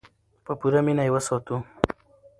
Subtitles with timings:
[0.45, 1.57] په پوره مینه یې وساتو.